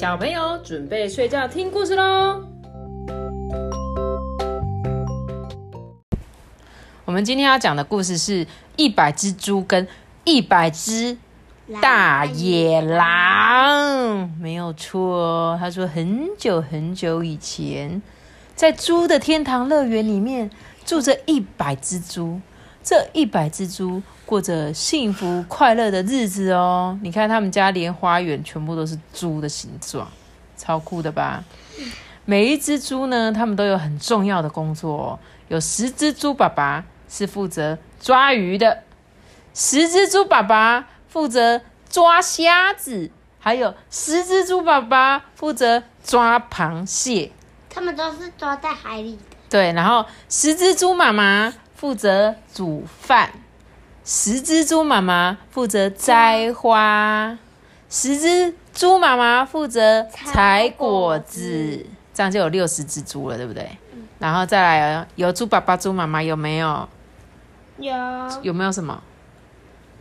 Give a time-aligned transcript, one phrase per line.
[0.00, 2.42] 小朋友准备睡觉听故事喽。
[7.04, 9.86] 我们今天要讲的故事是一百只猪跟
[10.24, 11.18] 一百只
[11.82, 15.58] 大野狼，没有错。
[15.60, 18.00] 他说很久很久以前，
[18.56, 20.50] 在猪的天堂乐园里面
[20.86, 22.40] 住着一百只猪，
[22.82, 26.98] 这一百只猪过着幸福快乐的日子哦。
[27.02, 30.10] 你看他们家连花园全部都是猪的形状，
[30.56, 31.44] 超酷的吧？
[32.24, 35.18] 每一只猪呢，他们都有很重要的工作哦。
[35.48, 38.84] 有十只猪爸爸是负责抓鱼的，
[39.52, 43.10] 十只猪爸爸负责抓虾子，
[43.40, 47.32] 还有十只猪爸爸负责抓螃蟹。
[47.68, 49.22] 他们都是抓在海里的。
[49.48, 53.30] 对，然后十只猪妈妈负责煮饭，
[54.04, 57.38] 十只猪妈妈负责摘花，
[57.88, 63.66] 十只猪妈妈负责采果子，这样就有六十只猪了，对不对？
[64.18, 66.86] 然后再来哦有猪爸爸、猪妈妈，有没有？
[67.78, 67.94] 有
[68.42, 69.00] 有没有什么？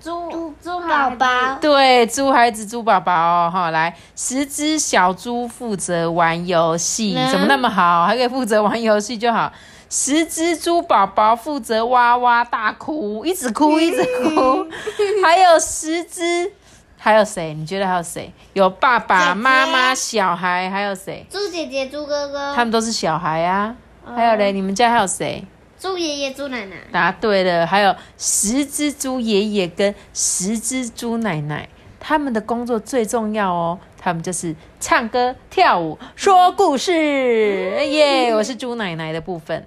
[0.04, 8.06] 猪猪宝宝，对，猪孩子、猪宝宝哦，哈，来，十只小猪负责玩游戏，嗯怎么那么好？
[8.06, 9.50] 还可以负责玩游戏就好。
[9.90, 14.68] 十只猪宝宝负责哇哇大哭，一直哭一直哭。
[15.26, 16.52] 还有十只，
[16.96, 17.56] 还有谁？
[17.56, 18.32] 你觉得还有谁？
[18.54, 21.26] 有爸爸妈妈、小孩，还有谁？
[21.30, 23.76] 猪姐姐、猪哥哥，他们都是小孩啊。
[24.16, 25.44] 还有嘞，你们家还有谁？
[25.80, 31.68] 猪爷爷、猪奶奶，答对了，还有十只猪爷爷跟十只猪奶奶，
[32.00, 36.92] 他们的工作最重要哦，他们就是唱歌、跳舞、说故事。
[37.90, 39.66] 耶、我是猪奶奶的部分。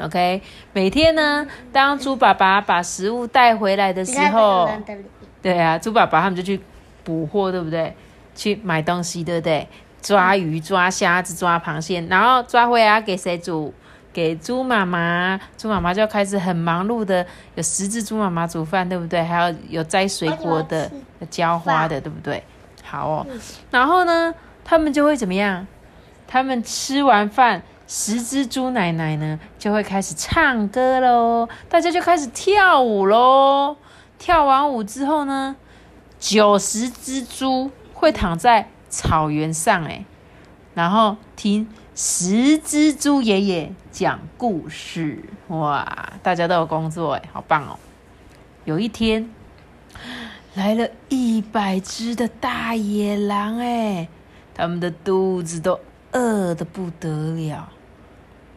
[0.00, 0.42] OK，
[0.72, 4.68] 每天呢，当猪爸爸把食物带回来的时候
[5.40, 6.60] 对啊，猪爸爸他们就去
[7.04, 7.94] 捕获，对不对？
[8.34, 9.68] 去买东西，对不对？
[10.02, 13.72] 抓鱼、抓虾子、抓螃蟹，然后抓回来要给谁煮？
[14.12, 17.26] 给猪妈妈，猪妈妈就开始很忙碌的，
[17.56, 19.22] 有十只猪妈妈煮饭，对不对？
[19.22, 20.90] 还有有摘水果的
[21.30, 22.42] 浇花的，对不对？
[22.84, 23.26] 好哦，
[23.70, 24.32] 然后呢，
[24.64, 25.66] 他们就会怎么样？
[26.28, 33.76] 他们吃完饭，十只猪奶奶呢就会开始唱歌喽，大家就开始跳舞喽。
[34.18, 35.54] 跳完舞之后呢，
[36.18, 40.04] 九十只猪会躺在草原上，哎，
[40.72, 45.18] 然后听十只猪爷爷讲故事。
[45.48, 47.78] 哇，大家都有工作，哎，好棒哦！
[48.64, 49.28] 有一天，
[50.54, 54.08] 来了一百只的大野狼，哎，
[54.54, 55.78] 他们的肚子都
[56.12, 57.68] 饿得不得了。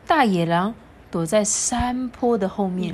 [0.08, 0.74] 大野狼
[1.12, 2.94] 躲在山坡的后面，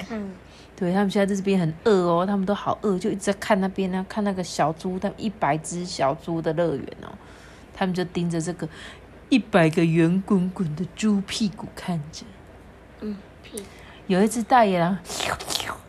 [0.75, 7.09] 对他们现在在这边很饿哦，他们都好饿，就一直在看那边呢、看那个小猪，他们一百只小猪的乐园哦，
[7.73, 8.67] 他们就盯着这个
[9.29, 12.25] 一百个圆滚滚的猪屁股看着。
[13.01, 13.63] 嗯，屁，
[14.07, 14.97] 有一只大野狼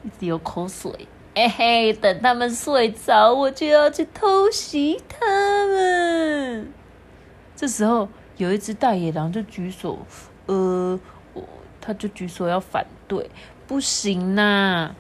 [0.05, 6.71] 一直流口水，哎嘿，等他们睡着，我就要去偷袭他们。
[7.57, 9.99] 这时候有一只大野狼就举手，
[10.47, 11.14] 呃，我
[11.81, 13.31] 他就举手要反对，
[13.67, 14.95] 不行呐、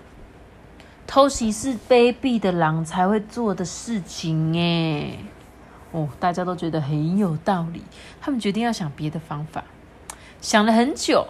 [1.07, 5.19] 偷袭是卑鄙的狼才会做的事情哎。
[5.93, 7.83] 哦，大家都觉得很有道理，
[8.21, 9.63] 他们决定要想别的方法，
[10.41, 11.29] 想了很久，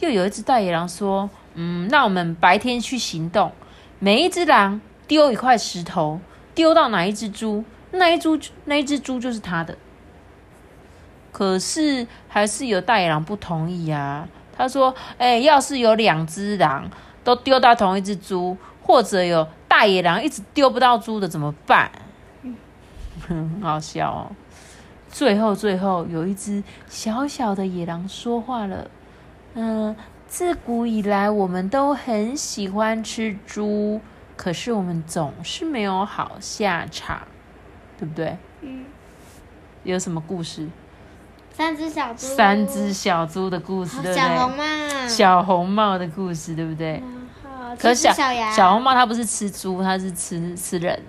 [0.00, 3.52] 又有一只大野狼说：“嗯，那我们白天去行动，
[3.98, 6.20] 每一只狼丢一块石头，
[6.54, 9.78] 丢到哪一只猪，那一猪那一只猪就是他的。”
[11.36, 14.26] 可是还是有大野狼不同意啊。
[14.56, 16.90] 他说：“哎、要是有两只狼
[17.22, 21.92] 都丢到同一只猪，或者有大野狼一直丢不到猪的，怎么办？”
[23.28, 24.32] 很 好笑哦。
[25.10, 28.90] 最后，最后有一只小小的野狼说话了
[29.52, 29.94] ：“嗯，
[30.26, 34.00] 自古以来我们都很喜欢吃猪，
[34.38, 37.28] 可是我们总是没有好下场，
[37.98, 38.38] 对不对？
[38.62, 38.86] 嗯，
[39.84, 40.66] 有什么故事？
[41.56, 44.14] 三只小猪，三只小猪的故事，对不对？
[44.14, 47.02] 小红帽，小红帽的故事，对不对？
[47.78, 51.02] 可是小小，小红帽它不是吃猪，它是吃吃人。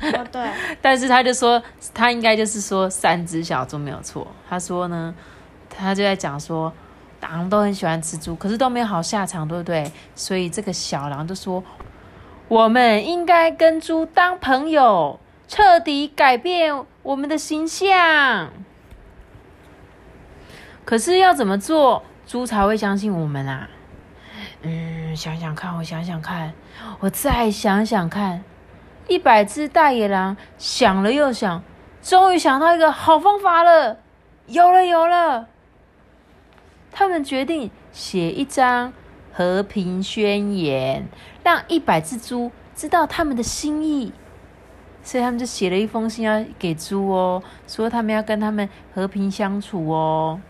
[0.00, 0.50] 哦对，
[0.82, 1.62] 但是他就说，
[1.94, 4.26] 他应该就是说三只小猪没有错。
[4.50, 5.14] 他说呢，
[5.70, 6.72] 他就在讲说，
[7.20, 9.88] 狼都很喜欢吃猪，可是都没有好下场，对不对？
[10.16, 11.62] 所以这个小狼就说，
[12.48, 18.50] 我们应该跟猪当朋友，彻底改变我们的形象。
[20.84, 23.68] 可是要怎么做，猪才会相信我们啊？
[24.62, 26.52] 嗯，想想看，我想想看，
[27.00, 28.44] 我再想想看。
[29.08, 31.62] 一百只大野狼想了又想，
[32.00, 33.98] 终于想到一个好方法了，
[34.46, 35.48] 有了有了！
[36.92, 38.92] 他们决定写一张
[39.32, 41.08] 和平宣言，
[41.42, 44.12] 让一百只猪知道他们的心意。
[45.02, 50.40] 所以他们就写了一封信要给猪哦，说他们要跟他们和平相处哦。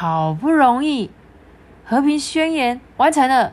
[0.00, 1.10] 好不容易，
[1.84, 3.52] 和平宣言完成了，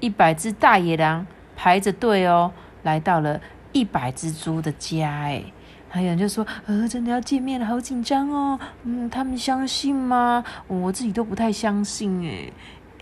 [0.00, 1.24] 一百只大野狼
[1.54, 2.50] 排着队哦，
[2.82, 3.40] 来到了
[3.70, 5.08] 一百只猪的家。
[5.08, 5.44] 哎，
[5.88, 10.42] 还有人就说：“呃，真的要见面了，好紧张哦。”嗯，他们相信吗？
[10.66, 12.52] 我自己都不太相信。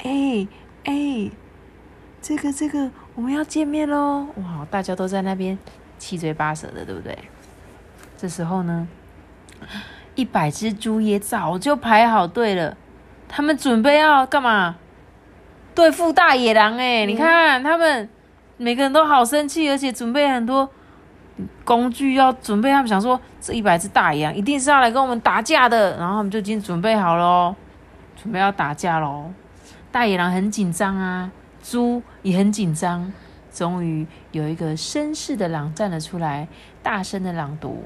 [0.03, 0.47] 哎，
[0.85, 1.31] 哎哎，
[2.21, 4.27] 这个这个，我们要见面喽！
[4.37, 5.59] 哇，大家都在那边
[5.99, 7.17] 七嘴八舌的，对不对？
[8.19, 8.87] 这时候呢？
[10.15, 12.77] 一百只猪也早就排好队了，
[13.29, 14.77] 他们准备要干嘛？
[15.75, 17.05] 对付大野狼哎！
[17.05, 18.09] 你看他们
[18.57, 20.71] 每个人都好生气，而且准备很多
[21.65, 22.71] 工具要准备。
[22.71, 27.57] 他们想说，这一百只大野狼一定是要来跟我们打架的，然后他们就已经准备好了，
[28.17, 29.33] 准备要打架喽。
[29.91, 33.13] 大野狼很紧张啊，猪也很紧张。
[33.53, 36.47] 终于有一个绅士的狼站了出来，
[36.85, 37.83] 大声的朗读：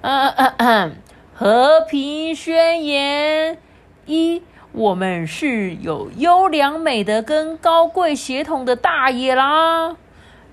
[0.00, 0.96] 嗯嗯嗯。
[1.40, 3.56] 和平宣言
[4.04, 4.42] 一：
[4.72, 9.96] 我们是有优良美德跟高贵血统的大野狼。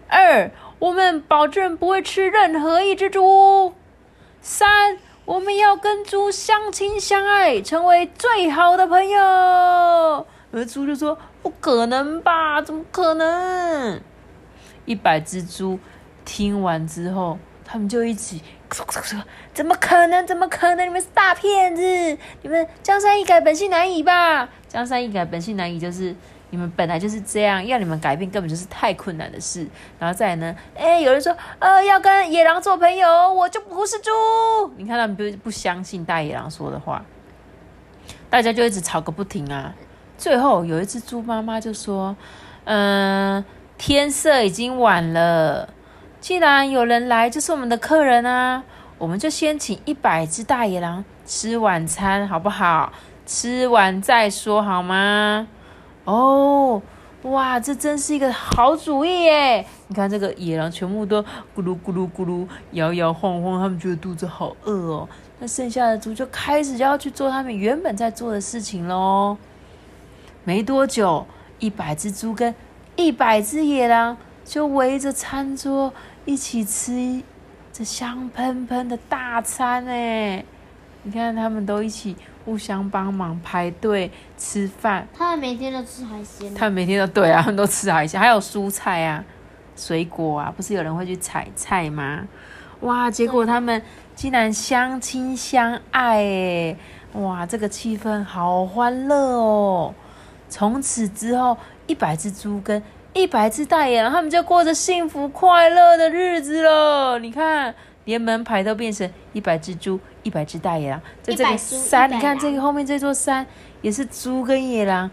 [0.07, 0.49] 二：
[0.79, 3.73] 我们保证不会吃任何一只猪。
[4.39, 10.25] 三：我们要跟猪相亲相爱，成为最好的朋友。
[10.53, 12.61] 而猪就说：“不可能吧？
[12.61, 13.99] 怎么可能？”
[14.87, 15.79] 一百只猪
[16.23, 18.41] 听完之后，他们就一起。
[19.53, 20.27] 怎么可能？
[20.27, 20.85] 怎么可能？
[20.85, 21.81] 你们是大骗子！
[22.41, 24.47] 你们江山易改，本性难移吧？
[24.67, 26.15] 江山易改，本性难移，就是
[26.49, 29.67] 你们本来就是这样，要你们改变根本就是太困难的事。
[29.97, 30.55] 然后再来呢？
[30.75, 34.11] 哎，有人说，呃，要跟野狼做朋友，我就不是猪。
[34.75, 37.03] 你看他们不不相信大野狼说的话，
[38.29, 39.73] 大家就一直吵个不停啊。
[40.17, 42.15] 最后有一只猪妈妈就说
[42.65, 43.43] ：“嗯，
[43.77, 45.69] 天色已经晚了。”
[46.19, 48.63] 既然有人来，就是我们的客人啊，
[48.97, 52.91] 我们就先请一百只大野狼吃晚餐，好不好？
[53.25, 55.47] 吃完再说，好吗？
[56.05, 56.81] 哦，
[57.23, 59.65] 哇，这真是一个好主意耶！
[59.87, 65.09] 你看这个野狼全部都咕噜咕噜咕噜摇摇晃晃，他们觉得肚子好饿哦。
[65.39, 69.37] 那剩下的猪就开始要去做他们原本在做的事情喽。
[70.43, 71.27] 没多久，
[71.59, 72.55] 一百只猪跟
[72.95, 74.17] 一百只野狼。
[74.47, 77.21] 就围着餐桌一起吃
[77.73, 80.43] 这香喷喷的大餐哎！
[81.03, 82.15] 你看他们都一起
[82.45, 85.05] 互相帮忙排队吃饭。
[85.13, 86.53] 他们每天都吃海鲜。
[86.55, 89.23] 他们每天都对啊，他们都吃海鲜，还有蔬菜啊、
[89.75, 90.51] 水果啊。
[90.55, 92.25] 不是有人会去采菜吗？
[92.81, 93.11] 哇！
[93.11, 93.81] 结果他们
[94.15, 96.77] 竟然相亲相爱哎！
[97.13, 99.93] 哇，这个气氛好欢乐哦！
[100.49, 102.81] 从此之后，一百只猪跟
[103.17, 107.17] 一百只大野狼，他们就过着幸福快乐的日子了。
[107.17, 107.73] 你看，
[108.05, 111.01] 连门牌都变成一百只猪，一百只大野狼。
[111.23, 113.45] 在这个山，你看这个后面这座山
[113.81, 115.09] 也是猪跟野狼，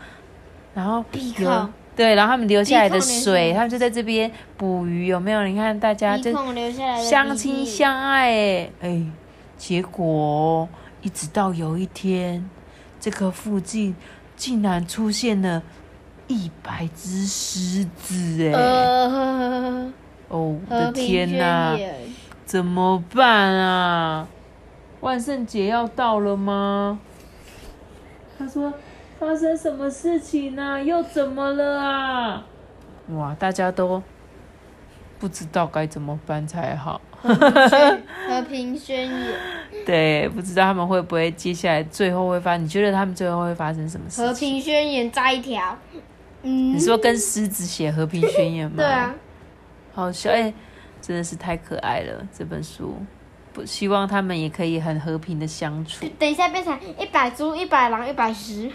[0.75, 1.03] 然后
[1.39, 5.43] 有对，然后他们留下来的水，他们就在这边捕鱼，有没有？
[5.47, 6.31] 你看大家就
[7.03, 9.03] 相亲相爱，哎哎，
[9.57, 10.69] 结果
[11.01, 12.49] 一直到有一天，
[13.01, 13.97] 这个附近
[14.37, 15.63] 竟然出现了。
[16.27, 18.55] 一百只狮子哎！
[20.29, 21.79] 哦，我的天哪，
[22.47, 24.27] 怎么办啊？
[25.01, 26.99] 万圣节要到了吗？
[28.39, 28.73] 他说
[29.21, 30.83] ：“发生什么事情呢？
[30.83, 32.47] 又怎么了啊？”
[33.15, 34.03] 哇，大家都
[35.19, 37.01] 不知道该怎么办才好。
[37.21, 39.35] 和平宣言。
[39.85, 42.57] 对，不知道他们会不会接下来最后会发？
[42.57, 44.25] 你觉得他们最后会发生什么事？
[44.25, 45.77] 和平宣言摘一条。
[46.45, 48.77] 你说跟狮子写和平宣言吗？
[48.77, 49.15] 对啊，
[49.95, 50.53] 好笑哎，
[51.01, 52.97] 真的是太可爱了这本书。
[53.53, 56.05] 不希望他们也可以很和平的相处。
[56.19, 58.69] 等一下变成一百猪、一百狼、一百狮，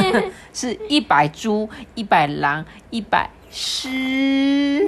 [0.52, 4.86] 是一百猪、一百狼、一百狮。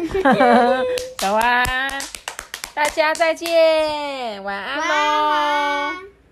[1.16, 1.66] 早安，
[2.75, 6.08] 大家再见，晚安喽。